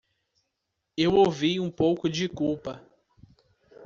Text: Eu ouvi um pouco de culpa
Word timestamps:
Eu 0.97 1.13
ouvi 1.13 1.59
um 1.59 1.69
pouco 1.69 2.09
de 2.09 2.27
culpa 2.27 2.81